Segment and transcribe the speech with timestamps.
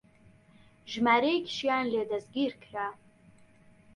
[0.91, 2.87] ژمارەیەکیشیان لێ دەستگیر کرا